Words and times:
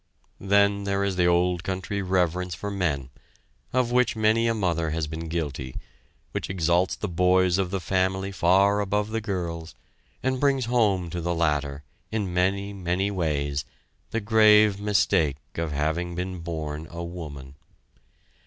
Then 0.39 0.85
there 0.85 1.03
is 1.03 1.15
the 1.15 1.27
old 1.27 1.63
country 1.63 2.01
reverence 2.01 2.55
for 2.55 2.71
men, 2.71 3.11
of 3.71 3.91
which 3.91 4.15
many 4.15 4.47
a 4.47 4.55
mother 4.55 4.89
has 4.89 5.05
been 5.05 5.27
guilty, 5.29 5.75
which 6.31 6.49
exalts 6.49 6.95
the 6.95 7.07
boys 7.07 7.59
of 7.59 7.69
the 7.69 7.79
family 7.79 8.31
far 8.31 8.79
above 8.79 9.11
the 9.11 9.21
girls, 9.21 9.75
and 10.23 10.39
brings 10.39 10.65
home 10.65 11.11
to 11.11 11.21
the 11.21 11.35
latter, 11.35 11.83
in 12.11 12.33
many, 12.33 12.73
many 12.73 13.11
ways, 13.11 13.63
the 14.09 14.19
grave 14.19 14.79
mistake 14.79 15.37
of 15.53 15.71
having 15.71 16.15
been 16.15 16.39
born 16.39 16.87
a 16.89 17.03
woman. 17.03 17.53